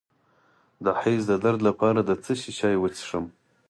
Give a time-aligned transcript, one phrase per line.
[0.85, 3.25] د حیض د درد لپاره د څه شي چای وڅښم؟